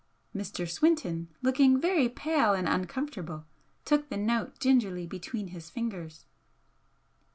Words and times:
Mr. 0.35 0.67
Swinton, 0.67 1.27
looking 1.43 1.79
very 1.79 2.09
pale 2.09 2.53
and 2.55 2.67
uncomfortable, 2.67 3.45
took 3.85 4.09
the 4.09 4.17
note 4.17 4.57
gingerly 4.57 5.05
between 5.05 5.49
his 5.49 5.69
fingers. 5.69 6.25